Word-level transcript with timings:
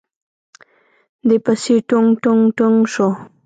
دې 1.27 1.37
پسې 1.45 1.75
ټونګ 1.89 2.09
ټونګ 2.23 2.41
ټونګ 2.57 2.79
شو. 2.93 3.09